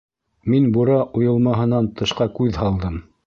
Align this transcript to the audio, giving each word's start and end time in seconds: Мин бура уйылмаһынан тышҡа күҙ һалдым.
Мин 0.53 0.63
бура 0.77 0.95
уйылмаһынан 1.19 1.91
тышҡа 2.01 2.29
күҙ 2.39 2.61
һалдым. 2.65 2.99